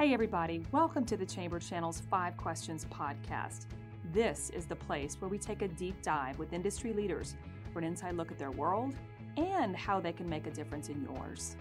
Hey, 0.00 0.14
everybody, 0.14 0.64
welcome 0.72 1.04
to 1.04 1.16
the 1.18 1.26
Chamber 1.26 1.58
Channel's 1.58 2.00
Five 2.00 2.34
Questions 2.38 2.86
podcast. 2.90 3.66
This 4.14 4.48
is 4.48 4.64
the 4.64 4.74
place 4.74 5.20
where 5.20 5.28
we 5.28 5.36
take 5.36 5.60
a 5.60 5.68
deep 5.68 6.00
dive 6.00 6.38
with 6.38 6.54
industry 6.54 6.94
leaders 6.94 7.36
for 7.70 7.80
an 7.80 7.84
inside 7.84 8.14
look 8.14 8.32
at 8.32 8.38
their 8.38 8.50
world 8.50 8.94
and 9.36 9.76
how 9.76 10.00
they 10.00 10.14
can 10.14 10.26
make 10.26 10.46
a 10.46 10.50
difference 10.50 10.88
in 10.88 11.04
yours. 11.04 11.54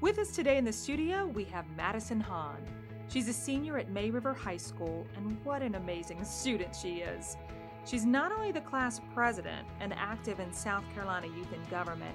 With 0.00 0.20
us 0.20 0.30
today 0.30 0.56
in 0.56 0.64
the 0.64 0.72
studio, 0.72 1.26
we 1.26 1.42
have 1.46 1.64
Madison 1.76 2.20
Hahn. 2.20 2.64
She's 3.08 3.26
a 3.26 3.32
senior 3.32 3.76
at 3.76 3.90
May 3.90 4.10
River 4.10 4.32
High 4.32 4.56
School, 4.56 5.04
and 5.16 5.36
what 5.44 5.60
an 5.60 5.74
amazing 5.74 6.22
student 6.22 6.76
she 6.76 6.98
is. 6.98 7.36
She's 7.84 8.06
not 8.06 8.30
only 8.30 8.52
the 8.52 8.60
class 8.60 9.00
president 9.12 9.66
and 9.80 9.92
active 9.94 10.38
in 10.38 10.52
South 10.52 10.84
Carolina 10.94 11.26
Youth 11.26 11.52
in 11.52 11.70
Government, 11.72 12.14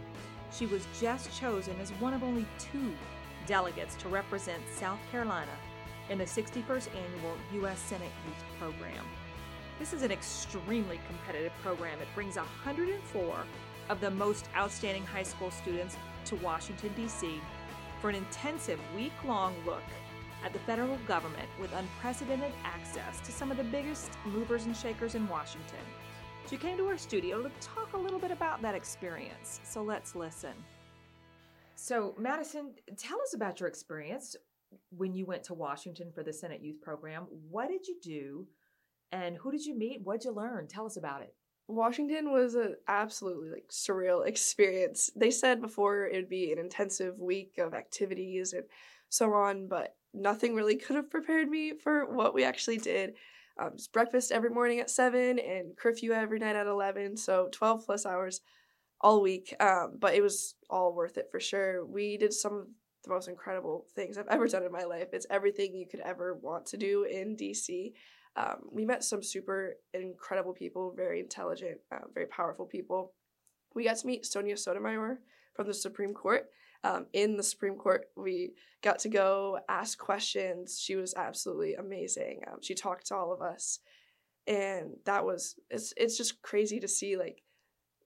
she 0.53 0.67
was 0.67 0.87
just 1.01 1.37
chosen 1.37 1.77
as 1.81 1.89
one 1.99 2.13
of 2.13 2.23
only 2.23 2.45
two 2.57 2.93
delegates 3.45 3.95
to 3.95 4.09
represent 4.09 4.61
South 4.73 4.99
Carolina 5.11 5.51
in 6.09 6.17
the 6.17 6.23
61st 6.23 6.89
Annual 6.89 7.37
U.S. 7.53 7.79
Senate 7.79 8.11
Youth 8.25 8.43
Program. 8.59 9.05
This 9.79 9.93
is 9.93 10.03
an 10.03 10.11
extremely 10.11 10.99
competitive 11.07 11.51
program. 11.61 11.99
It 12.01 12.07
brings 12.13 12.35
104 12.35 13.35
of 13.89 13.99
the 13.99 14.11
most 14.11 14.47
outstanding 14.55 15.05
high 15.05 15.23
school 15.23 15.51
students 15.51 15.97
to 16.25 16.35
Washington, 16.37 16.91
D.C. 16.95 17.41
for 18.01 18.09
an 18.09 18.15
intensive 18.15 18.79
week 18.95 19.13
long 19.25 19.55
look 19.65 19.83
at 20.43 20.53
the 20.53 20.59
federal 20.59 20.97
government 21.07 21.49
with 21.59 21.73
unprecedented 21.73 22.51
access 22.63 23.19
to 23.21 23.31
some 23.31 23.51
of 23.51 23.57
the 23.57 23.63
biggest 23.63 24.11
movers 24.25 24.65
and 24.65 24.75
shakers 24.75 25.15
in 25.15 25.27
Washington. 25.27 25.79
She 26.49 26.57
came 26.57 26.77
to 26.77 26.87
our 26.87 26.97
studio 26.97 27.41
to 27.41 27.49
talk 27.61 27.93
a 27.93 27.97
little 27.97 28.19
bit 28.19 28.31
about 28.31 28.61
that 28.61 28.75
experience, 28.75 29.61
so 29.63 29.81
let's 29.81 30.15
listen. 30.15 30.53
So, 31.83 32.15
Madison, 32.17 32.75
tell 32.95 33.21
us 33.21 33.33
about 33.33 33.59
your 33.59 33.67
experience 33.67 34.37
when 34.91 35.13
you 35.13 35.25
went 35.25 35.43
to 35.43 35.53
Washington 35.53 36.13
for 36.15 36.23
the 36.23 36.31
Senate 36.31 36.61
Youth 36.63 36.81
Program. 36.81 37.27
What 37.49 37.67
did 37.67 37.85
you 37.85 37.97
do? 38.01 38.47
And 39.11 39.35
who 39.35 39.51
did 39.51 39.65
you 39.65 39.77
meet? 39.77 39.99
What'd 40.01 40.23
you 40.23 40.31
learn? 40.31 40.69
Tell 40.69 40.85
us 40.85 40.95
about 40.95 41.23
it. 41.23 41.35
Washington 41.67 42.31
was 42.31 42.55
an 42.55 42.77
absolutely 42.87 43.49
like 43.49 43.67
surreal 43.69 44.25
experience. 44.25 45.09
They 45.13 45.29
said 45.29 45.59
before 45.59 46.07
it 46.07 46.15
would 46.15 46.29
be 46.29 46.53
an 46.53 46.57
intensive 46.57 47.19
week 47.19 47.57
of 47.57 47.73
activities 47.73 48.53
and 48.53 48.63
so 49.09 49.33
on, 49.33 49.67
but 49.67 49.97
nothing 50.13 50.55
really 50.55 50.77
could 50.77 50.95
have 50.95 51.11
prepared 51.11 51.49
me 51.49 51.73
for 51.77 52.05
what 52.05 52.33
we 52.33 52.45
actually 52.45 52.77
did. 52.77 53.15
Um, 53.61 53.71
breakfast 53.91 54.31
every 54.31 54.51
morning 54.51 54.79
at 54.79 54.89
seven 54.89 55.37
and 55.37 55.75
curfew 55.75 56.13
every 56.13 56.39
night 56.39 56.55
at 56.55 56.65
eleven, 56.65 57.17
so 57.17 57.49
twelve 57.51 57.85
plus 57.85 58.05
hours 58.05 58.39
all 59.03 59.21
week. 59.21 59.53
Um, 59.59 59.97
but 59.99 60.15
it 60.15 60.21
was 60.21 60.55
all 60.69 60.95
worth 60.95 61.17
it 61.17 61.27
for 61.29 61.39
sure. 61.39 61.85
We 61.85 62.17
did 62.17 62.33
some 62.33 62.53
of 62.53 62.67
the 63.03 63.09
most 63.09 63.27
incredible 63.27 63.85
things 63.93 64.17
I've 64.17 64.27
ever 64.29 64.47
done 64.47 64.63
in 64.63 64.71
my 64.71 64.85
life. 64.85 65.09
It's 65.11 65.27
everything 65.29 65.75
you 65.75 65.85
could 65.85 65.99
ever 65.99 66.33
want 66.35 66.65
to 66.67 66.77
do 66.77 67.03
in 67.03 67.35
DC. 67.35 67.91
Um, 68.35 68.69
we 68.71 68.85
met 68.85 69.03
some 69.03 69.21
super 69.21 69.75
incredible 69.93 70.53
people, 70.53 70.93
very 70.95 71.19
intelligent, 71.19 71.79
uh, 71.91 72.07
very 72.13 72.25
powerful 72.27 72.65
people. 72.65 73.13
We 73.75 73.83
got 73.83 73.97
to 73.97 74.07
meet 74.07 74.25
Sonia 74.25 74.57
Sotomayor 74.57 75.19
from 75.53 75.67
the 75.67 75.73
Supreme 75.73 76.13
Court. 76.13 76.45
Um, 76.85 77.05
in 77.13 77.37
the 77.37 77.43
Supreme 77.43 77.75
Court, 77.75 78.05
we 78.17 78.53
got 78.81 78.99
to 78.99 79.09
go 79.09 79.59
ask 79.69 79.97
questions. 79.97 80.79
She 80.79 80.95
was 80.95 81.13
absolutely 81.15 81.75
amazing. 81.75 82.41
Um, 82.47 82.59
she 82.61 82.73
talked 82.73 83.07
to 83.07 83.15
all 83.15 83.31
of 83.31 83.41
us, 83.41 83.79
and 84.47 84.95
that 85.05 85.25
was 85.25 85.55
it's 85.69 85.93
it's 85.95 86.17
just 86.17 86.41
crazy 86.41 86.81
to 86.81 86.87
see 86.87 87.15
like 87.15 87.41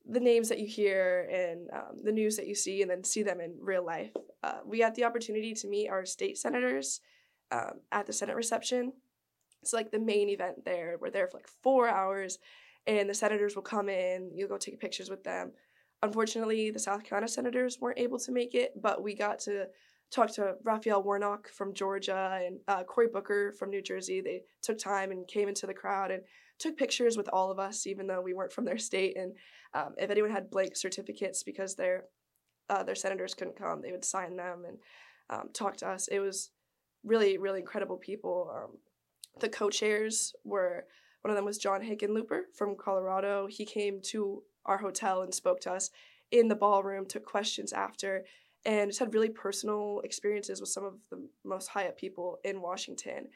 the 0.10 0.20
names 0.20 0.50
that 0.50 0.60
you 0.60 0.68
hear 0.68 1.28
and 1.32 1.70
um, 1.74 2.04
the 2.04 2.12
news 2.12 2.38
that 2.38 2.48
you 2.48 2.56
see, 2.56 2.82
and 2.82 2.90
then 2.90 3.04
see 3.04 3.24
them 3.24 3.42
in 3.42 3.56
real 3.60 3.86
life. 3.86 4.12
Uh, 4.44 4.60
we 4.66 4.80
had 4.80 4.96
the 4.96 5.04
opportunity 5.04 5.54
to 5.54 5.68
meet 5.68 5.90
our 5.90 6.06
state 6.06 6.38
senators 6.38 7.02
um, 7.52 7.82
at 7.92 8.06
the 8.06 8.14
Senate 8.14 8.36
reception. 8.36 8.94
It's 9.62 9.74
like 9.74 9.92
the 9.92 10.00
main 10.00 10.30
event 10.30 10.64
there. 10.66 10.98
We're 11.00 11.10
there 11.10 11.28
for 11.28 11.38
like 11.38 11.50
four 11.64 11.90
hours, 11.90 12.40
and 12.86 13.10
the 13.10 13.14
senators 13.14 13.56
will 13.56 13.64
come 13.64 13.90
in. 13.90 14.32
You'll 14.34 14.50
go 14.50 14.58
take 14.58 14.80
pictures 14.80 15.10
with 15.10 15.24
them. 15.24 15.52
Unfortunately, 16.04 16.70
the 16.70 16.80
South 16.80 17.04
Carolina 17.04 17.28
senators 17.28 17.80
weren't 17.82 18.00
able 18.00 18.20
to 18.20 18.32
make 18.32 18.54
it, 18.54 18.80
but 18.82 19.02
we 19.02 19.16
got 19.16 19.40
to 19.40 19.66
talk 20.12 20.32
to 20.32 20.56
Raphael 20.64 21.04
Warnock 21.04 21.50
from 21.50 21.74
Georgia 21.74 22.40
and 22.46 22.60
uh, 22.68 22.84
Cory 22.84 23.08
Booker 23.08 23.52
from 23.52 23.72
New 23.72 23.82
Jersey. 23.82 24.22
They 24.22 24.44
took 24.62 24.78
time 24.78 25.12
and 25.12 25.28
came 25.28 25.50
into 25.50 25.68
the 25.68 25.74
crowd 25.74 26.12
and 26.12 26.24
took 26.60 26.78
pictures 26.78 27.18
with 27.18 27.30
all 27.32 27.52
of 27.52 27.60
us, 27.60 27.86
even 27.88 28.08
though 28.08 28.22
we 28.22 28.34
weren't 28.34 28.54
from 28.54 28.66
their 28.66 28.78
state. 28.78 29.18
And 29.18 29.34
um, 29.74 29.94
if 29.98 30.10
anyone 30.10 30.32
had 30.32 30.50
blank 30.50 30.76
certificates 30.76 31.44
because 31.44 31.76
their 31.76 32.06
uh, 32.70 32.84
their 32.84 32.96
senators 32.96 33.34
couldn't 33.34 33.58
come, 33.58 33.82
they 33.82 33.92
would 33.92 34.04
sign 34.04 34.36
them 34.36 34.64
and 34.68 34.78
um, 35.30 35.50
talk 35.54 35.78
to 35.78 35.88
us. 35.88 36.10
It 36.10 36.20
was 36.20 36.52
really, 37.04 37.38
really 37.38 37.60
incredible 37.62 37.98
people. 37.98 38.52
Um, 38.54 38.78
the 39.40 39.48
co-chairs 39.50 40.34
were 40.44 40.86
one 41.22 41.32
of 41.32 41.36
them 41.36 41.46
was 41.46 41.58
John 41.58 41.82
Hickenlooper 41.82 42.42
from 42.56 42.76
Colorado. 42.76 43.48
He 43.50 43.66
came 43.66 44.02
to 44.06 44.44
our 44.66 44.78
hotel 44.78 45.22
and 45.22 45.34
spoke 45.34 45.60
to 45.62 45.72
us 45.72 45.90
in 46.32 46.48
the 46.48 46.56
ballroom, 46.56 47.06
took 47.06 47.26
questions 47.26 47.74
after, 47.74 48.26
and 48.66 48.90
just 48.90 49.00
had 49.00 49.14
really 49.14 49.30
personal 49.30 50.02
experiences 50.04 50.60
with 50.60 50.70
some 50.70 50.86
of 50.86 50.96
the 51.10 51.28
most 51.46 51.68
high 51.68 51.88
up 51.88 51.98
people 51.98 52.38
in 52.44 52.62
Washington 52.62 53.28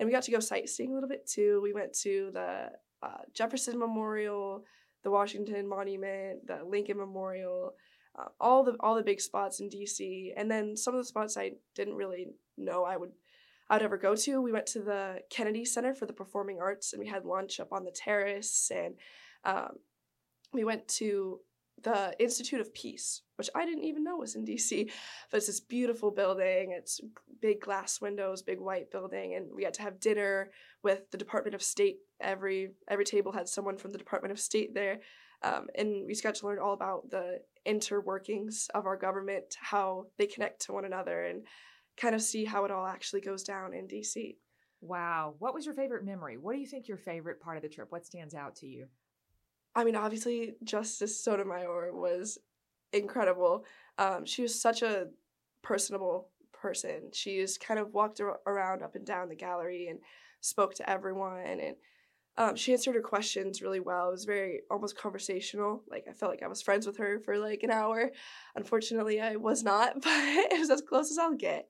and 0.00 0.06
we 0.06 0.12
got 0.12 0.22
to 0.24 0.30
go 0.30 0.40
sightseeing 0.40 0.90
a 0.90 0.94
little 0.94 1.08
bit 1.08 1.28
too. 1.28 1.60
We 1.62 1.74
went 1.74 1.92
to 2.00 2.30
the 2.32 2.70
uh, 3.02 3.22
Jefferson 3.34 3.78
Memorial, 3.78 4.64
the 5.04 5.10
Washington 5.10 5.68
Monument, 5.68 6.46
the 6.46 6.64
Lincoln 6.64 6.96
Memorial, 6.96 7.74
uh, 8.18 8.28
all 8.40 8.64
the 8.64 8.76
all 8.80 8.94
the 8.94 9.02
big 9.02 9.20
spots 9.20 9.60
in 9.60 9.68
DC, 9.68 10.32
and 10.36 10.50
then 10.50 10.74
some 10.76 10.94
of 10.94 11.00
the 11.00 11.04
spots 11.04 11.36
I 11.36 11.52
didn't 11.74 11.94
really 11.94 12.28
know 12.56 12.84
I 12.84 12.96
would 12.96 13.12
I'd 13.68 13.82
ever 13.82 13.98
go 13.98 14.16
to. 14.16 14.40
We 14.40 14.52
went 14.52 14.66
to 14.68 14.80
the 14.80 15.20
Kennedy 15.28 15.66
Center 15.66 15.94
for 15.94 16.06
the 16.06 16.14
Performing 16.14 16.60
Arts, 16.60 16.94
and 16.94 17.00
we 17.00 17.06
had 17.06 17.26
lunch 17.26 17.60
up 17.60 17.72
on 17.72 17.84
the 17.84 17.92
terrace, 17.94 18.72
and 18.74 18.94
um, 19.44 19.76
we 20.52 20.64
went 20.64 20.88
to 20.88 21.40
the 21.82 22.14
Institute 22.18 22.60
of 22.60 22.74
Peace, 22.74 23.22
which 23.36 23.50
I 23.54 23.64
didn't 23.64 23.84
even 23.84 24.04
know 24.04 24.16
was 24.16 24.34
in 24.34 24.44
DC. 24.44 24.90
But 25.30 25.38
it's 25.38 25.46
this 25.46 25.60
beautiful 25.60 26.10
building. 26.10 26.74
It's 26.76 27.00
big 27.40 27.60
glass 27.60 28.00
windows, 28.00 28.42
big 28.42 28.60
white 28.60 28.90
building, 28.90 29.34
and 29.34 29.46
we 29.54 29.64
had 29.64 29.74
to 29.74 29.82
have 29.82 30.00
dinner 30.00 30.50
with 30.82 31.10
the 31.10 31.18
Department 31.18 31.54
of 31.54 31.62
State. 31.62 31.98
Every 32.20 32.70
every 32.88 33.04
table 33.04 33.32
had 33.32 33.48
someone 33.48 33.78
from 33.78 33.92
the 33.92 33.98
Department 33.98 34.32
of 34.32 34.40
State 34.40 34.74
there, 34.74 35.00
um, 35.42 35.68
and 35.74 36.06
we 36.06 36.12
just 36.12 36.22
got 36.22 36.34
to 36.36 36.46
learn 36.46 36.58
all 36.58 36.74
about 36.74 37.10
the 37.10 37.40
interworkings 37.66 38.68
of 38.74 38.86
our 38.86 38.96
government, 38.96 39.56
how 39.60 40.06
they 40.18 40.26
connect 40.26 40.62
to 40.62 40.72
one 40.72 40.84
another, 40.84 41.24
and 41.24 41.44
kind 41.96 42.14
of 42.14 42.22
see 42.22 42.44
how 42.44 42.64
it 42.64 42.70
all 42.70 42.86
actually 42.86 43.20
goes 43.20 43.42
down 43.42 43.74
in 43.74 43.86
DC. 43.86 44.36
Wow, 44.82 45.34
what 45.38 45.54
was 45.54 45.66
your 45.66 45.74
favorite 45.74 46.04
memory? 46.04 46.38
What 46.38 46.54
do 46.54 46.60
you 46.60 46.66
think 46.66 46.88
your 46.88 46.96
favorite 46.96 47.40
part 47.40 47.56
of 47.56 47.62
the 47.62 47.68
trip? 47.68 47.90
What 47.90 48.06
stands 48.06 48.34
out 48.34 48.56
to 48.56 48.66
you? 48.66 48.86
I 49.74 49.84
mean, 49.84 49.96
obviously, 49.96 50.54
Justice 50.64 51.22
Sotomayor 51.22 51.92
was 51.92 52.38
incredible. 52.92 53.64
Um, 53.98 54.24
she 54.24 54.42
was 54.42 54.60
such 54.60 54.82
a 54.82 55.08
personable 55.62 56.28
person. 56.52 57.10
She 57.12 57.40
just 57.40 57.60
kind 57.60 57.78
of 57.78 57.94
walked 57.94 58.20
around 58.20 58.82
up 58.82 58.94
and 58.94 59.06
down 59.06 59.28
the 59.28 59.36
gallery 59.36 59.88
and 59.88 60.00
spoke 60.40 60.74
to 60.74 60.90
everyone, 60.90 61.40
and 61.40 61.76
um, 62.36 62.56
she 62.56 62.72
answered 62.72 62.94
her 62.94 63.02
questions 63.02 63.60
really 63.60 63.80
well. 63.80 64.08
It 64.08 64.12
was 64.12 64.24
very 64.24 64.60
almost 64.70 64.96
conversational. 64.96 65.82
Like 65.90 66.06
I 66.08 66.12
felt 66.12 66.30
like 66.30 66.42
I 66.42 66.48
was 66.48 66.62
friends 66.62 66.86
with 66.86 66.96
her 66.96 67.20
for 67.20 67.38
like 67.38 67.62
an 67.62 67.70
hour. 67.70 68.10
Unfortunately, 68.56 69.20
I 69.20 69.36
was 69.36 69.62
not, 69.62 69.94
but 70.02 70.10
it 70.10 70.58
was 70.58 70.70
as 70.70 70.82
close 70.82 71.10
as 71.10 71.18
I'll 71.18 71.34
get. 71.34 71.68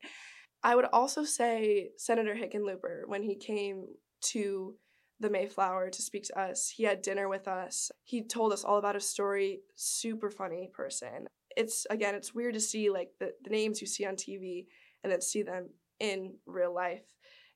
I 0.62 0.76
would 0.76 0.84
also 0.92 1.24
say 1.24 1.90
Senator 1.96 2.34
Hickenlooper 2.34 3.06
when 3.06 3.22
he 3.22 3.34
came 3.34 3.86
to 4.26 4.74
the 5.20 5.30
Mayflower 5.30 5.90
to 5.90 6.02
speak 6.02 6.24
to 6.24 6.40
us. 6.40 6.68
He 6.68 6.84
had 6.84 7.02
dinner 7.02 7.28
with 7.28 7.46
us. 7.46 7.92
He 8.04 8.22
told 8.22 8.52
us 8.52 8.64
all 8.64 8.78
about 8.78 8.94
his 8.94 9.06
story. 9.06 9.60
Super 9.76 10.30
funny 10.30 10.70
person. 10.72 11.26
It's 11.56 11.86
again, 11.90 12.14
it's 12.14 12.34
weird 12.34 12.54
to 12.54 12.60
see 12.60 12.90
like 12.90 13.10
the, 13.18 13.32
the 13.44 13.50
names 13.50 13.80
you 13.80 13.86
see 13.86 14.06
on 14.06 14.16
TV 14.16 14.66
and 15.02 15.12
then 15.12 15.20
see 15.20 15.42
them 15.42 15.68
in 15.98 16.34
real 16.46 16.74
life. 16.74 17.04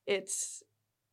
It's 0.07 0.63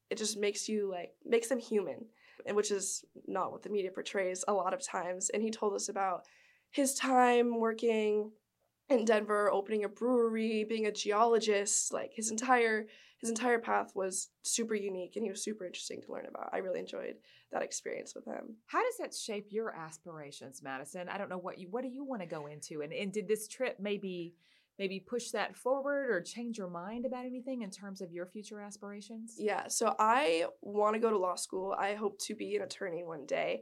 it 0.10 0.18
just 0.18 0.38
makes 0.38 0.68
you 0.68 0.90
like 0.92 1.14
makes 1.26 1.48
them 1.48 1.60
human, 1.60 2.06
and 2.46 2.56
which 2.56 2.72
is 2.72 3.06
not 3.28 3.52
what 3.52 3.64
the 3.64 3.70
media 3.70 3.92
portrays 3.92 4.44
a 4.48 4.54
lot 4.54 4.74
of 4.74 4.86
times. 4.86 5.30
And 5.30 5.42
he 5.42 5.52
told 5.52 5.74
us 5.74 5.88
about 5.88 6.26
his 6.70 6.96
time 6.96 7.60
working 7.60 8.32
in 8.90 9.06
Denver, 9.06 9.50
opening 9.52 9.86
a 9.86 9.90
brewery, 9.90 10.66
being 10.68 10.86
a 10.86 10.92
geologist, 10.92 11.94
like 11.94 12.12
his 12.14 12.30
entire 12.30 12.88
his 13.22 13.30
entire 13.30 13.60
path 13.60 13.92
was 13.96 14.30
super 14.42 14.76
unique 14.76 15.16
and 15.16 15.24
he 15.24 15.30
was 15.30 15.44
super 15.44 15.66
interesting 15.66 16.02
to 16.02 16.12
learn 16.12 16.26
about. 16.28 16.50
I 16.52 16.58
really 16.58 16.80
enjoyed 16.80 17.16
that 17.52 17.62
experience 17.62 18.16
with 18.16 18.26
him. 18.26 18.56
How 18.66 18.84
does 18.84 18.98
that 19.00 19.14
shape 19.14 19.48
your 19.52 19.76
aspirations, 19.76 20.62
Madison? 20.64 21.08
I 21.08 21.18
don't 21.18 21.30
know 21.30 21.38
what 21.38 21.60
you 21.60 21.68
what 21.70 21.84
do 21.84 21.90
you 21.90 22.04
want 22.04 22.22
to 22.22 22.28
go 22.28 22.48
into 22.48 22.82
and, 22.82 22.92
and 22.92 23.14
did 23.14 23.28
this 23.28 23.48
trip 23.48 23.78
maybe 23.80 24.34
maybe 24.80 25.00
push 25.00 25.30
that 25.30 25.56
forward 25.56 26.10
or 26.10 26.22
change 26.22 26.58
your 26.58 26.70
mind 26.70 27.06
about 27.06 27.26
anything 27.26 27.62
in 27.62 27.70
terms 27.70 28.02
of 28.02 28.12
your 28.12 28.26
future 28.26 28.60
aspirations? 28.60 29.36
Yeah, 29.38 29.68
so 29.68 29.96
I 30.00 30.46
want 30.62 30.96
to 30.96 31.00
go 31.00 31.12
to 31.12 31.18
law 31.20 31.36
school. 31.36 31.76
I 31.78 31.94
hope 31.94 32.18
to 32.22 32.36
be 32.36 32.56
an 32.56 32.64
attorney 32.64 33.04
one 33.04 33.28
day. 33.28 33.62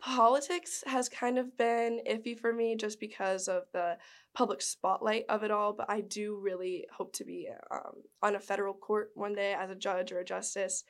Politics 0.00 0.82
has 0.86 1.08
kind 1.08 1.38
of 1.38 1.56
been 1.56 2.00
iffy 2.08 2.38
for 2.38 2.52
me 2.52 2.76
just 2.76 2.98
because 3.00 3.48
of 3.48 3.64
the 3.72 3.98
public 4.34 4.62
spotlight 4.62 5.24
of 5.28 5.42
it 5.42 5.50
all, 5.50 5.72
but 5.72 5.90
I 5.90 6.00
do 6.00 6.38
really 6.40 6.86
hope 6.92 7.12
to 7.14 7.24
be 7.24 7.48
um, 7.70 8.02
on 8.22 8.34
a 8.34 8.40
federal 8.40 8.74
court 8.74 9.10
one 9.14 9.34
day 9.34 9.54
as 9.58 9.70
a 9.70 9.74
judge 9.74 10.12
or 10.12 10.20
a 10.20 10.24
justice. 10.24 10.84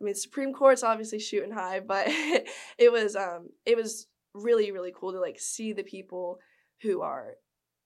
I 0.00 0.04
mean, 0.04 0.14
Supreme 0.14 0.52
Court's 0.52 0.82
obviously 0.82 1.18
shooting 1.18 1.52
high, 1.52 1.80
but 1.80 2.06
it 2.78 2.92
was 2.92 3.16
um 3.16 3.48
it 3.64 3.76
was 3.76 4.08
really 4.34 4.72
really 4.72 4.92
cool 4.94 5.12
to 5.12 5.20
like 5.20 5.38
see 5.38 5.72
the 5.72 5.82
people 5.82 6.38
who 6.82 7.02
are 7.02 7.34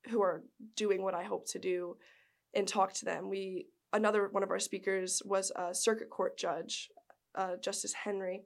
who 0.08 0.23
are 0.23 0.43
doing 0.76 1.02
what 1.02 1.14
I 1.14 1.25
hope 1.25 1.46
to 1.50 1.58
do 1.58 1.96
and 2.55 2.67
talk 2.67 2.93
to 2.94 3.05
them. 3.05 3.28
We 3.28 3.67
another 3.93 4.28
one 4.31 4.43
of 4.43 4.50
our 4.50 4.58
speakers 4.58 5.23
was 5.25 5.52
a 5.55 5.75
circuit 5.75 6.11
court 6.11 6.38
judge, 6.38 6.88
uh, 7.34 7.56
Justice 7.62 7.93
Henry, 7.93 8.44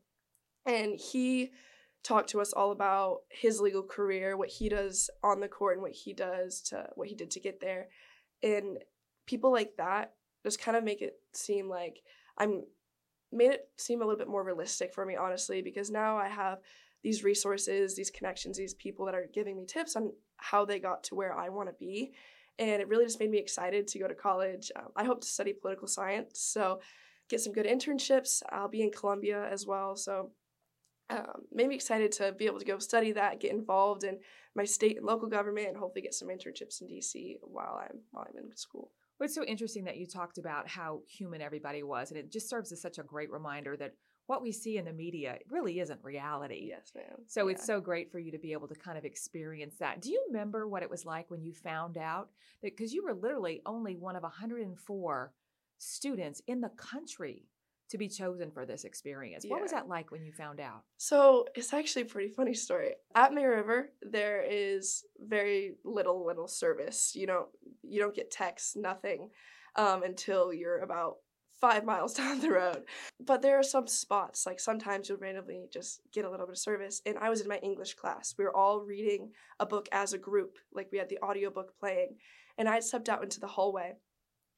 and 0.67 0.99
he 0.99 1.51
talked 2.03 2.31
to 2.31 2.41
us 2.41 2.53
all 2.53 2.73
about 2.73 3.21
his 3.29 3.61
legal 3.61 3.83
career, 3.83 4.37
what 4.37 4.49
he 4.49 4.69
does 4.69 5.11
on 5.23 5.41
the 5.41 5.49
court, 5.49 5.75
and 5.75 5.83
what 5.83 5.93
he 5.93 6.13
does 6.13 6.61
to 6.63 6.89
what 6.95 7.09
he 7.09 7.15
did 7.15 7.31
to 7.33 7.41
get 7.41 7.61
there. 7.61 7.89
And 8.43 8.79
people 9.27 9.53
like 9.53 9.77
that 9.77 10.15
just 10.43 10.61
kind 10.61 10.77
of 10.77 10.85
make 10.85 11.03
it 11.03 11.21
seem 11.33 11.69
like 11.69 12.01
I'm 12.39 12.65
made 13.33 13.53
it 13.53 13.69
seem 13.77 14.03
a 14.03 14.05
little 14.05 14.19
bit 14.19 14.29
more 14.29 14.43
realistic 14.43 14.93
for 14.93 15.05
me, 15.05 15.17
honestly, 15.17 15.63
because 15.63 15.91
now 15.91 16.17
I 16.17 16.29
have 16.29 16.59
these 17.03 17.23
resources, 17.23 17.95
these 17.95 18.11
connections, 18.11 18.57
these 18.57 18.75
people 18.75 19.07
that 19.07 19.15
are 19.15 19.29
giving 19.33 19.57
me 19.57 19.65
tips 19.65 19.97
on 19.97 20.13
how 20.37 20.65
they 20.65 20.79
got 20.79 21.05
to 21.05 21.15
where 21.15 21.37
I 21.37 21.49
want 21.49 21.69
to 21.69 21.75
be. 21.75 22.13
And 22.59 22.83
it 22.83 22.89
really 22.89 23.05
just 23.05 23.21
made 23.21 23.31
me 23.31 23.39
excited 23.39 23.87
to 23.89 23.99
go 23.99 24.09
to 24.09 24.15
college. 24.15 24.71
Um, 24.77 24.89
I 24.97 25.05
hope 25.05 25.21
to 25.23 25.27
study 25.27 25.53
political 25.53 25.87
science, 25.87 26.41
so 26.41 26.81
get 27.29 27.41
some 27.41 27.53
good 27.53 27.67
internships. 27.67 28.43
I'll 28.51 28.69
be 28.69 28.83
in 28.83 28.91
Columbia 28.91 29.49
as 29.51 29.67
well, 29.67 29.97
so 29.97 30.31
um, 31.11 31.43
made 31.53 31.69
me 31.69 31.75
excited 31.75 32.13
to 32.13 32.33
be 32.33 32.47
able 32.47 32.59
to 32.59 32.65
go 32.65 32.79
study 32.79 33.13
that, 33.13 33.41
get 33.41 33.53
involved 33.53 34.05
in 34.05 34.19
my 34.55 34.65
state 34.65 34.97
and 34.97 35.07
local 35.07 35.29
government, 35.29 35.69
and 35.69 35.77
hopefully 35.77 36.03
get 36.03 36.15
some 36.15 36.29
internships 36.29 36.81
in 36.81 36.89
DC 36.89 37.39
while 37.43 37.81
I'm 37.83 37.99
while 38.13 38.27
I'm 38.29 38.45
in 38.45 38.57
school. 38.57 38.93
Well, 39.19 39.27
it's 39.27 39.35
so 39.35 39.45
interesting 39.45 39.85
that 39.85 39.99
you 39.99 40.07
talked 40.07 40.39
about 40.39 40.69
how 40.69 41.03
human 41.07 41.43
everybody 41.43 41.83
was, 41.83 42.11
and 42.11 42.19
it 42.19 42.33
just 42.33 42.49
serves 42.49 42.73
as 42.73 42.81
such 42.81 42.99
a 42.99 43.03
great 43.03 43.31
reminder 43.31 43.77
that 43.77 43.95
what 44.27 44.43
we 44.43 44.53
see 44.53 44.79
in 44.79 44.85
the 44.85 44.93
media 44.93 45.39
really 45.51 45.81
isn't 45.81 45.99
reality. 46.05 46.69
Yes, 46.69 46.93
ma'am. 46.95 47.19
So 47.27 47.49
yeah. 47.49 47.55
it's 47.55 47.67
so 47.67 47.81
great 47.81 48.13
for 48.13 48.21
you 48.21 48.31
to 48.31 48.39
be 48.39 48.53
able 48.53 48.69
to 48.69 48.77
kind 48.77 48.97
of 48.97 49.05
experience 49.05 49.75
that. 49.81 50.01
Do 50.01 50.11
you 50.11 50.25
remember 50.29 50.69
what 50.69 50.85
it 50.85 50.91
was 50.91 51.05
like 51.05 51.31
when 51.31 51.43
you 51.43 51.53
found 51.53 51.99
out 51.99 52.31
that 52.63 52.77
because 52.77 52.93
you 52.93 53.03
were 53.03 53.13
literally 53.13 53.61
only 53.67 53.97
one 53.97 54.15
of 54.15 54.23
104 54.23 55.33
students 55.79 56.43
in 56.47 56.61
the 56.61 56.69
country 56.71 57.49
to 57.91 57.99
be 57.99 58.09
chosen 58.09 58.51
for 58.51 58.65
this 58.65 58.85
experience. 58.85 59.45
Yeah. 59.45 59.53
What 59.53 59.63
was 59.63 59.73
that 59.73 59.89
like 59.89 60.11
when 60.11 60.25
you 60.25 60.33
found 60.33 60.61
out? 60.61 60.83
So 60.97 61.47
it's 61.55 61.73
actually 61.73 62.03
a 62.03 62.07
pretty 62.07 62.29
funny 62.31 62.55
story. 62.55 62.95
At 63.15 63.33
May 63.35 63.45
River, 63.45 63.91
there 64.03 64.43
is 64.43 65.05
very 65.19 65.75
little 65.85 66.25
little 66.25 66.49
service. 66.49 67.13
You 67.15 67.27
don't 67.27 67.49
you 67.83 68.01
don't 68.01 68.15
get 68.15 68.31
texts, 68.31 68.77
nothing, 68.77 69.31
um, 69.77 70.03
until 70.03 70.53
you're 70.53 70.81
about 70.81 71.17
five 71.61 71.85
miles 71.85 72.15
down 72.21 72.41
the 72.41 72.51
road. 72.51 72.85
But 73.19 73.43
there 73.43 73.59
are 73.59 73.63
some 73.63 73.87
spots, 73.87 74.47
like 74.47 74.61
sometimes 74.61 75.09
you'll 75.09 75.19
randomly 75.19 75.67
just 75.73 76.01
get 76.13 76.25
a 76.25 76.31
little 76.31 76.47
bit 76.47 76.53
of 76.55 76.59
service. 76.59 77.03
And 77.05 77.19
I 77.19 77.29
was 77.29 77.41
in 77.41 77.49
my 77.49 77.59
English 77.59 77.95
class. 77.95 78.35
We 78.39 78.45
were 78.45 78.57
all 78.57 78.81
reading 78.81 79.31
a 79.59 79.67
book 79.67 79.89
as 79.93 80.13
a 80.13 80.19
group, 80.19 80.59
like 80.73 80.89
we 80.91 80.99
had 80.99 81.09
the 81.09 81.19
audiobook 81.23 81.79
playing. 81.79 82.17
And 82.57 82.69
I 82.69 82.81
stepped 82.81 83.09
out 83.09 83.23
into 83.23 83.41
the 83.41 83.47
hallway 83.47 83.95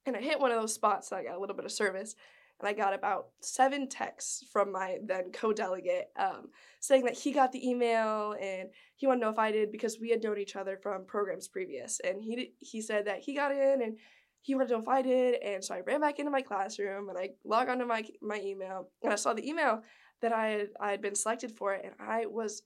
and 0.06 0.16
I 0.16 0.20
hit 0.20 0.40
one 0.40 0.50
of 0.50 0.60
those 0.60 0.74
spots 0.74 1.08
that 1.08 1.16
I 1.16 1.24
got 1.24 1.36
a 1.36 1.40
little 1.40 1.56
bit 1.56 1.64
of 1.64 1.72
service. 1.72 2.14
And 2.62 2.68
I 2.68 2.72
got 2.72 2.94
about 2.94 3.26
seven 3.40 3.88
texts 3.88 4.44
from 4.52 4.70
my 4.70 4.98
then 5.04 5.32
co 5.32 5.52
delegate 5.52 6.10
um, 6.16 6.50
saying 6.80 7.04
that 7.04 7.18
he 7.18 7.32
got 7.32 7.50
the 7.50 7.68
email 7.68 8.36
and 8.40 8.68
he 8.94 9.06
wanted 9.06 9.20
to 9.20 9.26
know 9.26 9.32
if 9.32 9.38
I 9.38 9.50
did 9.50 9.72
because 9.72 9.98
we 10.00 10.10
had 10.10 10.22
known 10.22 10.38
each 10.38 10.54
other 10.54 10.78
from 10.80 11.04
programs 11.04 11.48
previous. 11.48 12.00
And 12.04 12.22
he, 12.22 12.52
he 12.58 12.80
said 12.80 13.06
that 13.06 13.18
he 13.18 13.34
got 13.34 13.50
in 13.50 13.82
and 13.82 13.98
he 14.42 14.54
wanted 14.54 14.68
to 14.68 14.74
know 14.74 14.80
if 14.80 14.88
I 14.88 15.02
did, 15.02 15.40
and 15.40 15.62
so 15.62 15.74
I 15.74 15.80
ran 15.80 16.00
back 16.00 16.18
into 16.18 16.30
my 16.30 16.42
classroom 16.42 17.08
and 17.08 17.16
I 17.16 17.30
logged 17.44 17.70
onto 17.70 17.84
my 17.84 18.04
my 18.20 18.40
email 18.40 18.88
and 19.02 19.12
I 19.12 19.16
saw 19.16 19.34
the 19.34 19.48
email 19.48 19.82
that 20.20 20.32
I 20.32 20.66
I 20.80 20.90
had 20.90 21.00
been 21.00 21.14
selected 21.14 21.52
for, 21.52 21.74
it, 21.74 21.84
and 21.84 21.94
I 22.00 22.26
was 22.26 22.62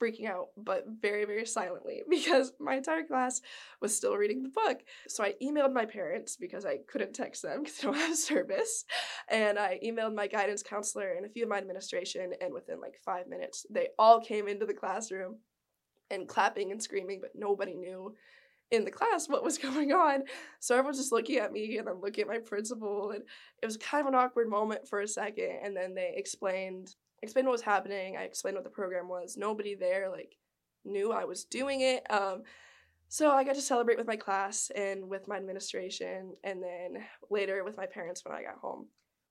freaking 0.00 0.26
out, 0.26 0.48
but 0.56 0.84
very 1.00 1.24
very 1.24 1.46
silently 1.46 2.02
because 2.08 2.52
my 2.60 2.76
entire 2.76 3.04
class 3.04 3.40
was 3.80 3.96
still 3.96 4.16
reading 4.16 4.42
the 4.42 4.48
book. 4.48 4.80
So 5.08 5.24
I 5.24 5.34
emailed 5.42 5.72
my 5.72 5.84
parents 5.84 6.36
because 6.36 6.64
I 6.64 6.78
couldn't 6.86 7.14
text 7.14 7.42
them 7.42 7.62
because 7.62 7.78
they 7.78 7.88
don't 7.88 7.96
have 7.96 8.16
service, 8.16 8.84
and 9.28 9.58
I 9.58 9.78
emailed 9.84 10.14
my 10.14 10.26
guidance 10.26 10.62
counselor 10.62 11.12
and 11.12 11.26
a 11.26 11.28
few 11.28 11.44
of 11.44 11.48
my 11.48 11.58
administration, 11.58 12.32
and 12.40 12.52
within 12.52 12.80
like 12.80 12.98
five 13.04 13.28
minutes, 13.28 13.66
they 13.70 13.88
all 13.98 14.20
came 14.20 14.48
into 14.48 14.66
the 14.66 14.74
classroom 14.74 15.36
and 16.10 16.28
clapping 16.28 16.72
and 16.72 16.82
screaming, 16.82 17.20
but 17.20 17.32
nobody 17.34 17.74
knew 17.74 18.14
in 18.70 18.84
the 18.84 18.90
class 18.90 19.28
what 19.28 19.44
was 19.44 19.58
going 19.68 19.92
on. 19.92 20.24
So 20.60 20.76
everyone's 20.76 20.98
just 20.98 21.12
looking 21.12 21.38
at 21.38 21.52
me 21.52 21.78
and 21.78 21.88
I'm 21.88 22.00
looking 22.00 22.22
at 22.22 22.28
my 22.28 22.38
principal 22.38 23.10
and 23.10 23.22
it 23.62 23.66
was 23.66 23.76
kind 23.76 24.06
of 24.06 24.12
an 24.12 24.18
awkward 24.18 24.48
moment 24.48 24.88
for 24.88 25.00
a 25.00 25.08
second 25.08 25.60
and 25.62 25.76
then 25.76 25.94
they 25.94 26.14
explained 26.16 26.94
explained 27.22 27.48
what 27.48 27.52
was 27.52 27.62
happening. 27.62 28.16
I 28.16 28.22
explained 28.22 28.56
what 28.56 28.64
the 28.64 28.70
program 28.70 29.08
was. 29.08 29.36
Nobody 29.36 29.74
there 29.74 30.10
like 30.10 30.36
knew 30.84 31.12
I 31.12 31.24
was 31.24 31.44
doing 31.44 31.80
it. 31.80 32.10
Um 32.10 32.42
so 33.10 33.30
I 33.30 33.42
got 33.42 33.54
to 33.54 33.62
celebrate 33.62 33.96
with 33.96 34.06
my 34.06 34.16
class 34.16 34.70
and 34.76 35.08
with 35.08 35.28
my 35.28 35.36
administration 35.36 36.34
and 36.44 36.62
then 36.62 37.02
later 37.30 37.64
with 37.64 37.78
my 37.78 37.86
parents 37.86 38.22
when 38.24 38.34
I 38.34 38.42
got 38.42 38.58
home. 38.58 38.86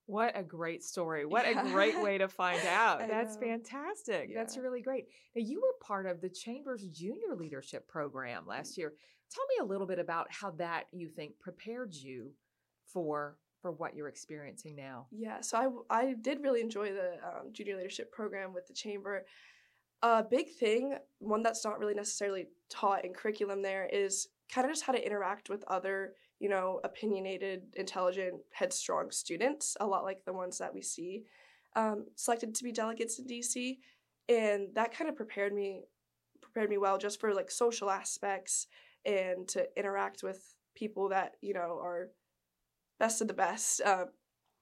What 0.06 0.32
a 0.34 0.42
great 0.42 0.82
story. 0.82 1.26
What 1.26 1.46
yeah. 1.46 1.64
a 1.64 1.70
great 1.70 2.00
way 2.00 2.18
to 2.18 2.28
find 2.28 2.60
out. 2.66 3.06
That's 3.06 3.36
fantastic. 3.36 4.30
Yeah. 4.30 4.38
That's 4.38 4.56
really 4.56 4.80
great. 4.80 5.04
Now, 5.36 5.42
you 5.44 5.60
were 5.60 5.86
part 5.86 6.06
of 6.06 6.20
the 6.20 6.30
Chamber's 6.30 6.86
Junior 6.86 7.36
Leadership 7.36 7.86
Program 7.86 8.46
last 8.46 8.78
year. 8.78 8.94
Tell 9.30 9.44
me 9.46 9.56
a 9.60 9.64
little 9.66 9.86
bit 9.86 9.98
about 9.98 10.26
how 10.30 10.52
that 10.52 10.84
you 10.92 11.08
think 11.08 11.38
prepared 11.38 11.94
you 11.94 12.32
for 12.86 13.36
for 13.60 13.72
what 13.72 13.94
you're 13.94 14.08
experiencing 14.08 14.76
now. 14.76 15.06
Yeah, 15.10 15.40
so 15.40 15.84
I, 15.90 16.00
I 16.00 16.14
did 16.20 16.40
really 16.42 16.60
enjoy 16.60 16.92
the 16.92 17.14
um, 17.24 17.52
junior 17.52 17.76
leadership 17.76 18.12
program 18.12 18.52
with 18.52 18.66
the 18.66 18.74
chamber. 18.74 19.24
A 20.02 20.22
big 20.22 20.50
thing, 20.50 20.96
one 21.18 21.42
that's 21.42 21.64
not 21.64 21.78
really 21.78 21.94
necessarily 21.94 22.46
taught 22.70 23.04
in 23.04 23.12
curriculum 23.12 23.62
there, 23.62 23.88
is 23.92 24.28
kind 24.52 24.64
of 24.64 24.72
just 24.72 24.84
how 24.84 24.92
to 24.92 25.04
interact 25.04 25.50
with 25.50 25.64
other, 25.66 26.12
you 26.38 26.48
know, 26.48 26.80
opinionated, 26.84 27.62
intelligent, 27.74 28.36
headstrong 28.52 29.10
students, 29.10 29.76
a 29.80 29.86
lot 29.86 30.04
like 30.04 30.24
the 30.24 30.32
ones 30.32 30.58
that 30.58 30.72
we 30.72 30.82
see 30.82 31.24
um, 31.76 32.06
selected 32.16 32.54
to 32.54 32.64
be 32.64 32.72
delegates 32.72 33.18
in 33.18 33.26
DC. 33.26 33.78
And 34.28 34.68
that 34.74 34.96
kind 34.96 35.08
of 35.08 35.16
prepared 35.16 35.54
me 35.54 35.82
prepared 36.40 36.70
me 36.70 36.78
well 36.78 36.98
just 36.98 37.20
for 37.20 37.34
like 37.34 37.50
social 37.50 37.90
aspects 37.90 38.68
and 39.04 39.46
to 39.48 39.66
interact 39.76 40.22
with 40.22 40.54
people 40.74 41.08
that 41.08 41.34
you 41.40 41.52
know 41.52 41.78
are 41.82 42.10
best 42.98 43.20
of 43.20 43.28
the 43.28 43.34
best. 43.34 43.80
Uh, 43.80 44.06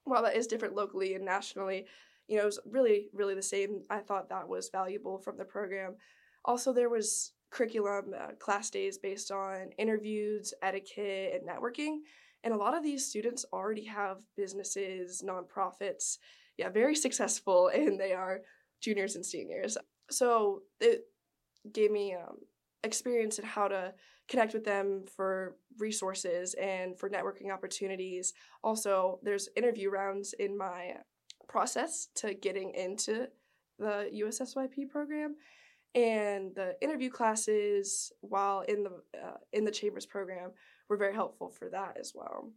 while 0.05 0.23
that 0.23 0.37
is 0.37 0.47
different 0.47 0.75
locally 0.75 1.15
and 1.15 1.25
nationally, 1.25 1.87
you 2.29 2.37
know, 2.37 2.43
it 2.43 2.47
was 2.47 2.61
really, 2.71 3.09
really 3.13 3.35
the 3.35 3.43
same. 3.43 3.83
I 3.91 3.99
thought 3.99 4.29
that 4.29 4.49
was 4.49 4.71
valuable 4.71 5.19
from 5.19 5.37
the 5.37 5.45
program. 5.45 5.97
Also, 6.45 6.73
there 6.73 6.89
was 6.89 7.33
curriculum, 7.51 8.15
uh, 8.19 8.33
class 8.39 8.71
days 8.71 8.99
based 8.99 9.31
on 9.31 9.71
interviews, 9.79 10.53
etiquette, 10.63 11.35
and 11.35 11.49
networking. 11.49 11.99
And 12.45 12.53
a 12.55 12.57
lot 12.57 12.77
of 12.77 12.83
these 12.83 13.07
students 13.07 13.45
already 13.53 13.85
have 13.87 14.19
businesses, 14.37 15.23
nonprofits, 15.27 16.19
yeah, 16.57 16.69
very 16.69 16.95
successful, 16.95 17.69
and 17.75 17.99
they 17.99 18.13
are 18.13 18.41
juniors 18.81 19.17
and 19.17 19.25
seniors. 19.25 19.77
So 20.11 20.63
it 20.81 21.03
gave 21.73 21.91
me 21.91 22.15
um, 22.15 22.37
experience 22.87 23.39
and 23.39 23.47
how 23.47 23.69
to 23.69 23.93
connect 24.29 24.55
with 24.55 24.65
them 24.65 25.05
for 25.15 25.57
resources 25.79 26.55
and 26.55 26.99
for 26.99 27.09
networking 27.09 27.53
opportunities. 27.53 28.33
Also, 28.65 29.21
there's 29.23 29.49
interview 29.57 29.91
rounds 29.91 30.33
in 30.39 30.57
my 30.57 30.95
process 31.49 32.09
to 32.17 32.35
getting 32.35 32.71
into 32.71 33.29
the 33.79 34.11
USSYP 34.15 34.89
program 34.89 35.37
and 35.95 36.55
the 36.55 36.77
interview 36.83 37.11
classes 37.11 38.13
while 38.21 38.61
in 38.63 38.83
the 38.83 38.91
uh, 39.23 39.37
in 39.53 39.65
the 39.65 39.71
chambers 39.71 40.07
program 40.07 40.51
were 40.89 40.97
very 40.97 41.15
helpful 41.15 41.49
for 41.49 41.69
that 41.71 41.97
as 41.99 42.13
well. 42.15 42.51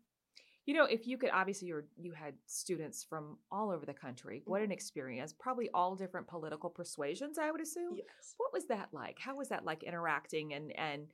You 0.69 0.75
know, 0.75 0.85
if 0.85 1.07
you 1.07 1.17
could 1.17 1.31
obviously 1.31 1.67
you 1.67 1.81
you 1.97 2.11
had 2.11 2.35
students 2.45 3.03
from 3.03 3.39
all 3.51 3.71
over 3.71 3.87
the 3.87 3.93
country. 4.05 4.43
What 4.45 4.61
an 4.61 4.65
mm-hmm. 4.65 4.73
experience. 4.73 5.33
Probably 5.33 5.67
all 5.73 5.95
different 5.95 6.27
political 6.27 6.69
persuasions, 6.69 7.39
I 7.39 7.49
would 7.49 7.59
assume. 7.59 7.95
Yes. 7.95 8.35
What 8.37 8.53
was 8.53 8.67
that 8.67 8.89
like? 8.91 9.17
How 9.19 9.35
was 9.35 9.49
that 9.49 9.65
like 9.65 9.81
interacting 9.81 10.53
and 10.53 10.71
and 10.77 11.07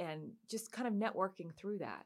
and 0.00 0.32
just 0.50 0.72
kind 0.72 0.88
of 0.88 0.94
networking 0.94 1.54
through 1.56 1.78
that? 1.78 2.04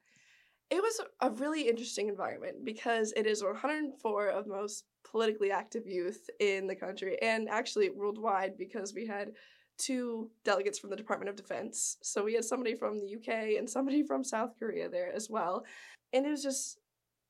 It 0.69 0.83
was 0.83 1.00
a 1.23 1.31
really 1.31 1.71
interesting 1.71 2.09
environment 2.09 2.67
because 2.67 3.14
it 3.17 3.26
is 3.26 3.43
104 3.43 4.29
of 4.29 4.45
the 4.45 4.50
most 4.50 4.85
politically 5.11 5.50
active 5.50 5.87
youth 5.87 6.29
in 6.38 6.67
the 6.67 6.76
country 6.76 7.17
and 7.23 7.49
actually 7.49 7.88
worldwide 7.88 8.59
because 8.59 8.93
we 8.93 9.07
had 9.07 9.33
two 9.78 10.31
delegates 10.45 10.78
from 10.78 10.90
the 10.90 10.97
Department 10.97 11.28
of 11.28 11.37
Defense. 11.37 11.97
So 12.02 12.25
we 12.25 12.35
had 12.35 12.45
somebody 12.45 12.75
from 12.75 13.00
the 13.00 13.16
UK 13.16 13.59
and 13.59 13.69
somebody 13.69 14.02
from 14.02 14.25
South 14.25 14.59
Korea 14.59 14.88
there 14.88 15.12
as 15.12 15.28
well. 15.28 15.64
And 16.12 16.26
it 16.26 16.31
was 16.31 16.43
just, 16.43 16.78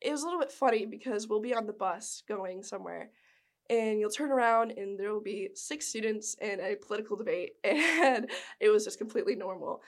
it 0.00 0.10
was 0.10 0.22
a 0.22 0.26
little 0.26 0.40
bit 0.40 0.52
funny 0.52 0.86
because 0.86 1.28
we'll 1.28 1.40
be 1.40 1.54
on 1.54 1.66
the 1.66 1.72
bus 1.72 2.22
going 2.28 2.62
somewhere 2.62 3.10
and 3.70 3.98
you'll 3.98 4.10
turn 4.10 4.30
around 4.30 4.72
and 4.72 4.98
there 4.98 5.12
will 5.12 5.22
be 5.22 5.50
six 5.54 5.86
students 5.86 6.34
in 6.40 6.60
a 6.60 6.76
political 6.76 7.16
debate 7.16 7.52
and 7.64 8.30
it 8.60 8.68
was 8.68 8.84
just 8.84 8.98
completely 8.98 9.34
normal 9.34 9.82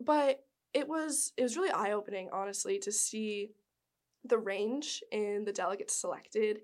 but 0.00 0.44
it 0.72 0.88
was 0.88 1.32
it 1.36 1.42
was 1.42 1.56
really 1.56 1.70
eye-opening 1.70 2.28
honestly 2.32 2.78
to 2.78 2.90
see 2.90 3.50
the 4.24 4.38
range 4.38 5.02
in 5.12 5.44
the 5.44 5.52
delegates 5.52 5.94
selected 5.94 6.60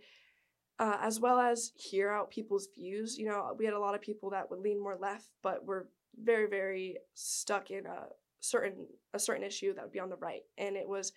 uh, 0.81 0.97
as 1.01 1.21
well 1.21 1.39
as 1.39 1.73
hear 1.77 2.11
out 2.11 2.31
people's 2.31 2.69
views 2.75 3.17
you 3.17 3.27
know 3.27 3.55
we 3.57 3.65
had 3.65 3.75
a 3.75 3.79
lot 3.79 3.95
of 3.95 4.01
people 4.01 4.31
that 4.31 4.51
would 4.51 4.61
lean 4.61 4.83
more 4.83 4.97
left 4.97 5.27
but 5.43 5.65
were 5.65 5.89
very 6.25 6.49
very 6.49 6.97
stuck 7.15 7.71
in 7.71 7.87
a 7.87 8.07
certain 8.41 8.87
a 9.15 9.19
certain 9.19 9.45
issue 9.45 9.73
that 9.73 9.85
would 9.85 9.93
be 9.93 10.01
on 10.01 10.11
the 10.11 10.17
right 10.17 10.43
and 10.59 10.77
it 10.77 10.89
was 10.89 11.13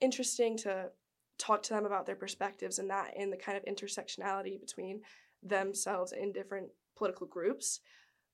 interesting 0.00 0.56
to 0.56 0.88
talk 1.38 1.62
to 1.62 1.74
them 1.74 1.86
about 1.86 2.06
their 2.06 2.16
perspectives 2.16 2.78
and 2.78 2.90
that 2.90 3.12
and 3.16 3.32
the 3.32 3.36
kind 3.36 3.56
of 3.56 3.64
intersectionality 3.64 4.60
between 4.60 5.00
themselves 5.42 6.12
in 6.12 6.32
different 6.32 6.68
political 6.96 7.26
groups. 7.26 7.80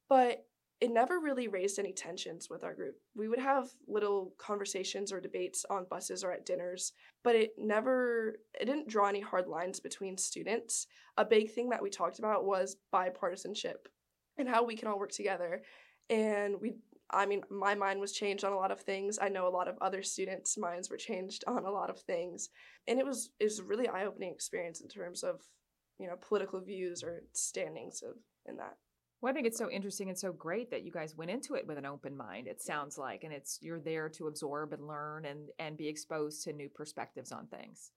But 0.09 0.45
it 0.81 0.93
never 0.93 1.19
really 1.19 1.49
raised 1.49 1.79
any 1.79 1.93
tensions 1.93 2.49
with 2.49 2.63
our 2.63 2.75
group. 2.75 2.97
We 3.17 3.29
would 3.29 3.41
have 3.41 3.69
little 3.89 4.33
conversations 4.39 5.13
or 5.13 5.21
debates 5.21 5.65
on 5.69 5.87
buses 5.91 6.23
or 6.23 6.31
at 6.31 6.47
dinners, 6.47 6.93
but 7.25 7.35
it 7.35 7.53
never 7.59 8.37
it 8.59 8.67
didn't 8.67 8.89
draw 8.89 9.09
any 9.09 9.21
hard 9.21 9.49
lines 9.49 9.81
between 9.81 10.17
students. 10.17 10.87
A 11.17 11.25
big 11.25 11.51
thing 11.51 11.71
that 11.71 11.83
we 11.83 11.91
talked 11.91 12.21
about 12.21 12.45
was 12.45 12.77
bipartisanship 12.95 13.89
and 14.39 14.49
how 14.49 14.65
we 14.65 14.77
can 14.77 14.87
all 14.87 14.99
work 14.99 15.11
together. 15.11 15.63
And 16.11 16.61
we 16.61 16.77
I 17.11 17.25
mean, 17.25 17.43
my 17.49 17.75
mind 17.75 18.01
was 18.01 18.13
changed 18.13 18.45
on 18.45 18.53
a 18.53 18.57
lot 18.57 18.71
of 18.71 18.81
things. 18.81 19.19
I 19.21 19.31
know 19.31 19.49
a 19.49 19.51
lot 19.51 19.67
of 19.67 19.79
other 19.81 20.03
students' 20.03 20.59
minds 20.59 20.91
were 20.91 20.99
changed 20.99 21.43
on 21.47 21.65
a 21.65 21.71
lot 21.71 21.89
of 21.89 21.99
things, 22.01 22.51
and 22.87 22.99
it 22.99 23.07
was 23.07 23.31
it 23.41 23.45
was 23.45 23.59
a 23.59 23.65
really 23.65 23.89
eye 23.89 24.05
opening 24.05 24.33
experience 24.33 24.81
in 24.81 24.89
terms 24.89 25.25
of 25.25 25.41
you 25.99 26.07
know 26.07 26.17
political 26.21 26.61
views 26.61 27.03
or 27.03 27.25
standings 27.33 28.03
of 28.03 28.17
in 28.47 28.59
that. 28.59 28.77
Well, 29.21 29.31
I 29.31 29.35
think 29.35 29.47
it's 29.47 29.59
so 29.59 29.71
interesting 29.71 30.09
and 30.09 30.19
so 30.19 30.33
great 30.33 30.71
that 30.71 30.85
you 30.85 30.93
guys 30.93 31.17
went 31.17 31.31
into 31.31 31.55
it 31.55 31.67
with 31.67 31.77
an 31.77 31.87
open 31.87 32.17
mind. 32.17 32.47
It 32.47 32.63
sounds 32.63 32.97
like, 32.97 33.25
and 33.25 33.33
it's 33.33 33.59
you're 33.61 33.81
there 33.81 34.09
to 34.11 34.29
absorb 34.29 34.73
and 34.73 34.87
learn 34.87 35.25
and 35.25 35.49
and 35.59 35.77
be 35.77 35.89
exposed 35.89 36.43
to 36.45 36.53
new 36.53 36.69
perspectives 36.69 37.33
on 37.33 37.49
things. 37.49 37.91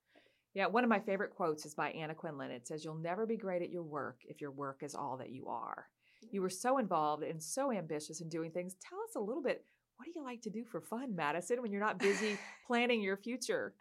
Yeah, 0.53 0.65
one 0.65 0.83
of 0.83 0.89
my 0.89 0.99
favorite 0.99 1.35
quotes 1.35 1.65
is 1.65 1.75
by 1.75 1.91
Anna 1.91 2.15
Quindlen. 2.15 2.49
It 2.49 2.67
says, 2.67 2.83
"You'll 2.83 2.95
never 2.95 3.25
be 3.27 3.37
great 3.37 3.61
at 3.61 3.69
your 3.69 3.83
work 3.83 4.17
if 4.25 4.41
your 4.41 4.51
work 4.51 4.81
is 4.81 4.95
all 4.95 5.17
that 5.17 5.29
you 5.29 5.47
are." 5.47 5.87
You 6.31 6.41
were 6.41 6.49
so 6.49 6.77
involved 6.77 7.23
and 7.23 7.41
so 7.41 7.71
ambitious 7.71 8.21
in 8.21 8.29
doing 8.29 8.51
things. 8.51 8.75
Tell 8.75 8.99
us 9.01 9.15
a 9.15 9.19
little 9.19 9.43
bit. 9.43 9.65
What 9.97 10.05
do 10.05 10.11
you 10.15 10.23
like 10.23 10.41
to 10.41 10.49
do 10.49 10.63
for 10.65 10.81
fun, 10.81 11.15
Madison, 11.15 11.61
when 11.61 11.71
you're 11.71 11.81
not 11.81 11.99
busy 11.99 12.37
planning 12.67 13.01
your 13.01 13.17
future? 13.17 13.75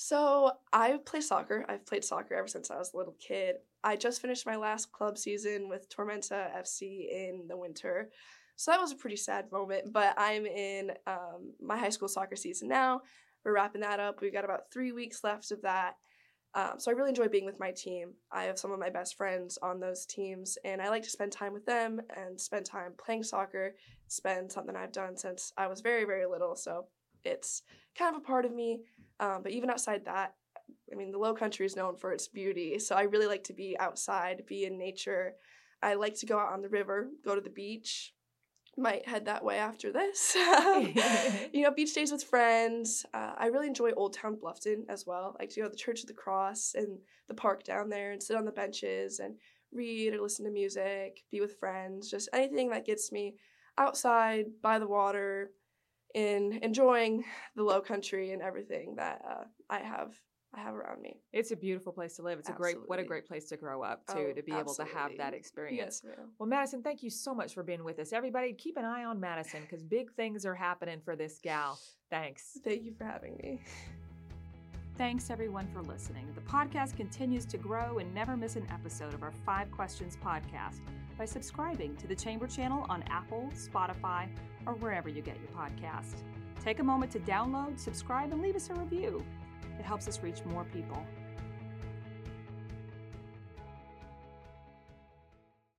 So 0.00 0.52
I 0.72 0.98
play 1.04 1.20
soccer. 1.20 1.64
I've 1.68 1.84
played 1.84 2.04
soccer 2.04 2.36
ever 2.36 2.46
since 2.46 2.70
I 2.70 2.78
was 2.78 2.94
a 2.94 2.96
little 2.96 3.16
kid. 3.18 3.56
I 3.82 3.96
just 3.96 4.22
finished 4.22 4.46
my 4.46 4.54
last 4.54 4.92
club 4.92 5.18
season 5.18 5.68
with 5.68 5.88
Tormenta 5.88 6.56
FC 6.56 7.08
in 7.10 7.48
the 7.48 7.56
winter. 7.56 8.08
So 8.54 8.70
that 8.70 8.80
was 8.80 8.92
a 8.92 8.94
pretty 8.94 9.16
sad 9.16 9.50
moment, 9.50 9.92
but 9.92 10.14
I'm 10.16 10.46
in 10.46 10.92
um, 11.08 11.52
my 11.60 11.76
high 11.76 11.88
school 11.88 12.06
soccer 12.06 12.36
season 12.36 12.68
now. 12.68 13.00
We're 13.44 13.54
wrapping 13.54 13.80
that 13.80 13.98
up. 13.98 14.20
We've 14.20 14.32
got 14.32 14.44
about 14.44 14.70
three 14.72 14.92
weeks 14.92 15.24
left 15.24 15.50
of 15.50 15.62
that. 15.62 15.94
Um, 16.54 16.74
so 16.78 16.92
I 16.92 16.94
really 16.94 17.08
enjoy 17.08 17.26
being 17.26 17.44
with 17.44 17.58
my 17.58 17.72
team. 17.72 18.12
I 18.30 18.44
have 18.44 18.56
some 18.60 18.70
of 18.70 18.78
my 18.78 18.90
best 18.90 19.16
friends 19.16 19.58
on 19.62 19.80
those 19.80 20.06
teams, 20.06 20.56
and 20.64 20.80
I 20.80 20.90
like 20.90 21.02
to 21.02 21.10
spend 21.10 21.32
time 21.32 21.52
with 21.52 21.66
them 21.66 22.00
and 22.16 22.40
spend 22.40 22.66
time 22.66 22.92
playing 23.04 23.24
soccer. 23.24 23.74
It's 24.06 24.20
been 24.20 24.48
something 24.48 24.76
I've 24.76 24.92
done 24.92 25.16
since 25.16 25.52
I 25.58 25.66
was 25.66 25.80
very, 25.80 26.04
very 26.04 26.26
little, 26.26 26.54
so 26.54 26.86
it's 27.24 27.62
kind 27.96 28.14
of 28.14 28.22
a 28.22 28.24
part 28.24 28.44
of 28.44 28.54
me. 28.54 28.80
Um, 29.20 29.42
but 29.42 29.52
even 29.52 29.70
outside 29.70 30.04
that, 30.04 30.34
I 30.92 30.96
mean, 30.96 31.10
the 31.10 31.18
Low 31.18 31.34
Country 31.34 31.66
is 31.66 31.76
known 31.76 31.96
for 31.96 32.12
its 32.12 32.28
beauty, 32.28 32.78
so 32.78 32.94
I 32.94 33.02
really 33.02 33.26
like 33.26 33.44
to 33.44 33.52
be 33.52 33.76
outside, 33.78 34.44
be 34.46 34.64
in 34.64 34.78
nature. 34.78 35.34
I 35.82 35.94
like 35.94 36.14
to 36.20 36.26
go 36.26 36.38
out 36.38 36.52
on 36.52 36.62
the 36.62 36.68
river, 36.68 37.08
go 37.24 37.34
to 37.34 37.40
the 37.40 37.50
beach, 37.50 38.14
might 38.76 39.06
head 39.06 39.26
that 39.26 39.44
way 39.44 39.58
after 39.58 39.92
this. 39.92 40.34
you 41.52 41.62
know, 41.62 41.70
beach 41.70 41.94
days 41.94 42.12
with 42.12 42.22
friends. 42.22 43.04
Uh, 43.12 43.32
I 43.36 43.46
really 43.46 43.66
enjoy 43.66 43.90
Old 43.92 44.14
Town 44.14 44.36
Bluffton 44.36 44.84
as 44.88 45.04
well. 45.06 45.36
I 45.38 45.42
like 45.42 45.50
to 45.50 45.60
go 45.60 45.66
to 45.66 45.70
the 45.70 45.76
Church 45.76 46.00
of 46.00 46.06
the 46.06 46.14
Cross 46.14 46.74
and 46.76 46.98
the 47.26 47.34
park 47.34 47.64
down 47.64 47.88
there 47.88 48.12
and 48.12 48.22
sit 48.22 48.36
on 48.36 48.44
the 48.44 48.52
benches 48.52 49.18
and 49.18 49.34
read 49.72 50.14
or 50.14 50.22
listen 50.22 50.44
to 50.44 50.50
music, 50.50 51.24
be 51.30 51.40
with 51.40 51.58
friends, 51.58 52.10
just 52.10 52.28
anything 52.32 52.70
that 52.70 52.86
gets 52.86 53.12
me 53.12 53.34
outside 53.76 54.46
by 54.62 54.78
the 54.78 54.88
water 54.88 55.50
in 56.14 56.58
enjoying 56.62 57.24
the 57.56 57.62
low 57.62 57.80
country 57.80 58.32
and 58.32 58.42
everything 58.42 58.94
that 58.96 59.22
uh, 59.28 59.44
I 59.70 59.80
have 59.80 60.14
I 60.54 60.60
have 60.60 60.74
around 60.74 61.02
me. 61.02 61.20
It's 61.32 61.50
a 61.50 61.56
beautiful 61.56 61.92
place 61.92 62.16
to 62.16 62.22
live. 62.22 62.38
It's 62.38 62.48
absolutely. 62.48 62.72
a 62.72 62.74
great 62.76 62.88
what 62.88 62.98
a 62.98 63.04
great 63.04 63.26
place 63.26 63.44
to 63.50 63.56
grow 63.56 63.82
up 63.82 64.06
too, 64.06 64.28
oh, 64.30 64.32
to 64.32 64.42
be 64.42 64.52
absolutely. 64.52 64.60
able 64.60 64.74
to 64.74 64.84
have 64.96 65.10
that 65.18 65.34
experience. 65.34 66.02
Yes, 66.04 66.16
well, 66.38 66.48
Madison, 66.48 66.82
thank 66.82 67.02
you 67.02 67.10
so 67.10 67.34
much 67.34 67.52
for 67.52 67.62
being 67.62 67.84
with 67.84 67.98
us. 67.98 68.12
Everybody, 68.12 68.54
keep 68.54 68.76
an 68.76 68.84
eye 68.84 69.04
on 69.04 69.20
Madison 69.20 69.62
because 69.62 69.82
big 69.82 70.10
things 70.14 70.46
are 70.46 70.54
happening 70.54 71.00
for 71.04 71.16
this 71.16 71.38
gal. 71.42 71.78
Thanks. 72.10 72.58
Thank 72.64 72.82
you 72.84 72.94
for 72.96 73.04
having 73.04 73.36
me. 73.42 73.60
Thanks 74.98 75.30
everyone 75.30 75.68
for 75.68 75.80
listening. 75.80 76.26
The 76.34 76.40
podcast 76.40 76.96
continues 76.96 77.46
to 77.46 77.56
grow 77.56 77.98
and 77.98 78.12
never 78.12 78.36
miss 78.36 78.56
an 78.56 78.66
episode 78.68 79.14
of 79.14 79.22
our 79.22 79.30
Five 79.30 79.70
Questions 79.70 80.18
podcast 80.20 80.80
by 81.16 81.24
subscribing 81.24 81.94
to 81.98 82.08
the 82.08 82.16
Chamber 82.16 82.48
channel 82.48 82.84
on 82.88 83.04
Apple, 83.04 83.48
Spotify, 83.54 84.26
or 84.66 84.74
wherever 84.74 85.08
you 85.08 85.22
get 85.22 85.36
your 85.38 85.50
podcast. 85.50 86.24
Take 86.64 86.80
a 86.80 86.82
moment 86.82 87.12
to 87.12 87.20
download, 87.20 87.78
subscribe, 87.78 88.32
and 88.32 88.42
leave 88.42 88.56
us 88.56 88.70
a 88.70 88.74
review. 88.74 89.24
It 89.78 89.84
helps 89.84 90.08
us 90.08 90.20
reach 90.20 90.44
more 90.44 90.64
people. 90.64 91.06